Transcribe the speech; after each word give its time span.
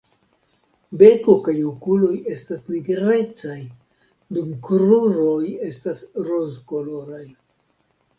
Beko 1.01 1.33
kaj 1.47 1.53
okuloj 1.71 2.13
estas 2.35 2.63
nigrecaj, 2.75 3.57
dum 4.39 4.47
kruroj 4.69 5.51
estas 5.67 6.03
rozkoloraj. 6.29 7.21